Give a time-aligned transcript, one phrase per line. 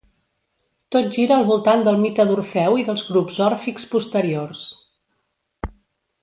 [0.95, 4.65] Tot gira al voltant del mite d'Orfeu i dels grups òrfics posteriors.